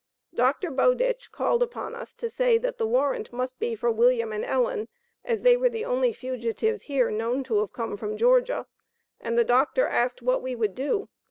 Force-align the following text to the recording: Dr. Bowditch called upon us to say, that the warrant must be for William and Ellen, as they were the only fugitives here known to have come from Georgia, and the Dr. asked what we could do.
Dr. 0.33 0.71
Bowditch 0.71 1.31
called 1.31 1.61
upon 1.61 1.93
us 1.93 2.15
to 2.15 2.27
say, 2.27 2.57
that 2.57 2.79
the 2.79 2.87
warrant 2.87 3.31
must 3.31 3.59
be 3.59 3.75
for 3.75 3.91
William 3.91 4.31
and 4.33 4.43
Ellen, 4.43 4.87
as 5.23 5.43
they 5.43 5.55
were 5.55 5.69
the 5.69 5.85
only 5.85 6.11
fugitives 6.11 6.81
here 6.81 7.11
known 7.11 7.43
to 7.43 7.59
have 7.59 7.71
come 7.71 7.97
from 7.97 8.17
Georgia, 8.17 8.65
and 9.19 9.37
the 9.37 9.43
Dr. 9.43 9.85
asked 9.85 10.23
what 10.23 10.41
we 10.41 10.55
could 10.55 10.73
do. 10.73 11.07